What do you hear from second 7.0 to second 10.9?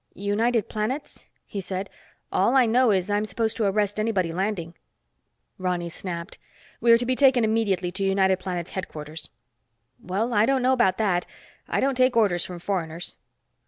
be taken immediately to United Planets headquarters." "Well, I don't know